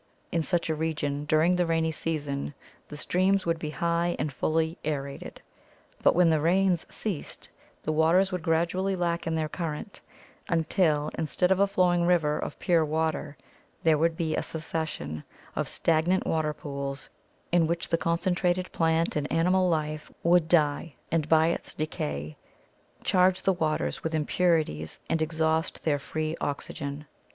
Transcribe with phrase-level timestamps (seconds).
[0.31, 2.55] In such a region during the rainy season
[2.87, 5.43] the streams would be high and fully aerated,
[6.01, 7.49] but when the rains ceased
[7.83, 10.01] the waters would gradually slacken their current
[10.49, 13.37] until instead of a flowing river of pure water
[13.83, 15.23] there would be a succession
[15.55, 17.11] of stagnant water pools
[17.51, 22.35] in which the con centrated plant and animal life would die and by its decay
[23.03, 27.05] charge the waters with impurities and exhaust their free oxygen.